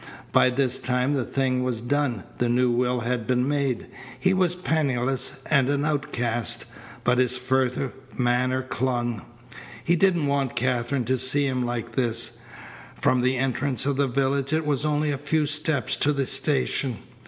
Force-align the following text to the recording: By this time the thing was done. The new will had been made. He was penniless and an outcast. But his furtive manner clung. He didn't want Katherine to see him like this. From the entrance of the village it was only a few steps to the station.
By 0.31 0.49
this 0.49 0.79
time 0.79 1.13
the 1.13 1.23
thing 1.23 1.61
was 1.61 1.79
done. 1.79 2.23
The 2.39 2.49
new 2.49 2.71
will 2.71 3.01
had 3.01 3.27
been 3.27 3.47
made. 3.47 3.85
He 4.19 4.33
was 4.33 4.55
penniless 4.55 5.43
and 5.51 5.69
an 5.69 5.85
outcast. 5.85 6.65
But 7.03 7.19
his 7.19 7.37
furtive 7.37 7.91
manner 8.17 8.63
clung. 8.63 9.21
He 9.83 9.95
didn't 9.95 10.25
want 10.25 10.55
Katherine 10.55 11.05
to 11.05 11.19
see 11.19 11.45
him 11.45 11.67
like 11.67 11.91
this. 11.91 12.39
From 12.95 13.21
the 13.21 13.37
entrance 13.37 13.85
of 13.85 13.95
the 13.97 14.07
village 14.07 14.53
it 14.53 14.65
was 14.65 14.85
only 14.85 15.11
a 15.11 15.19
few 15.19 15.45
steps 15.45 15.95
to 15.97 16.11
the 16.13 16.25
station. 16.25 16.97